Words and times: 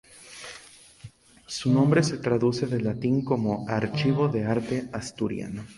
Su 1.45 1.71
nombre 1.71 2.01
se 2.01 2.17
traduce 2.17 2.65
del 2.65 2.85
latín 2.85 3.23
como 3.23 3.69
"Archivo 3.69 4.29
de 4.29 4.45
Arte 4.45 4.89
Asturiano". 4.91 5.63